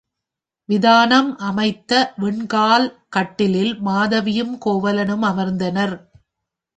விதானம் 0.69 1.37
அமைத்த 1.39 1.91
வெண்கால் 2.17 2.87
கட்டிலில் 3.09 3.73
மாதவியும் 3.81 4.57
கோவலனும் 4.65 5.25
அமர்ந்தனர். 5.29 5.95